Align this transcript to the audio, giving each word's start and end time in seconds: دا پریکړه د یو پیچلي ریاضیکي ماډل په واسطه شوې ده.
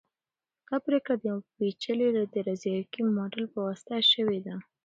دا 0.67 0.77
پریکړه 0.85 1.15
د 1.17 1.23
یو 1.31 1.39
پیچلي 1.55 2.07
ریاضیکي 2.47 3.01
ماډل 3.17 3.45
په 3.53 3.59
واسطه 3.65 3.95
شوې 4.13 4.39
ده. 4.45 4.55